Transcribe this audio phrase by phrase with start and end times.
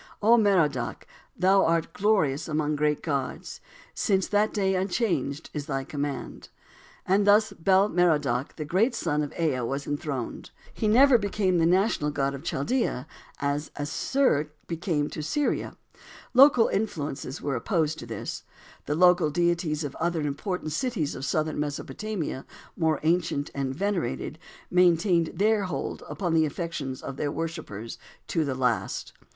[0.19, 1.05] "O Merodach!
[1.37, 3.61] thou art glorious among the great gods!"
[3.93, 6.49] "Since that day unchanged is thy command."
[7.05, 10.49] And thus Bel Merodach, the great son of Ea, was enthroned.
[10.73, 13.05] He never becomes the national god of Chaldea,
[13.39, 15.77] as Asshur became to Syria.
[16.33, 18.41] Local influences were opposed to this.
[18.87, 22.43] The local deities of other important cities of southern Mesopotamia,
[22.75, 24.39] more ancient and venerated,
[24.71, 27.99] maintained their hold upon the affections of their worshippers
[28.29, 29.13] to the last.